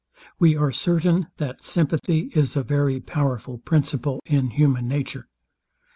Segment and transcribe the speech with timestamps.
[0.39, 5.29] We are certain, that sympathy is a very powerful principle in human nature.